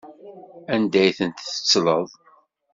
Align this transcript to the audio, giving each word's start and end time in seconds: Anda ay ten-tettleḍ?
Anda 0.73 0.99
ay 1.03 1.11
ten-tettleḍ? 1.17 2.09